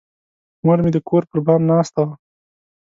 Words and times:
مور 0.65 0.77
مې 0.83 0.91
د 0.93 0.97
کور 1.07 1.23
پر 1.29 1.39
بام 1.45 1.61
ناسته 1.71 1.99
وه. 2.07 2.13